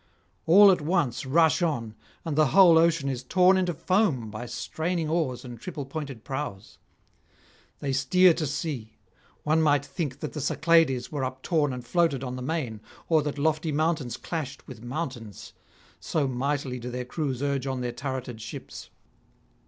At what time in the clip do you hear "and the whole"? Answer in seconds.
2.25-2.79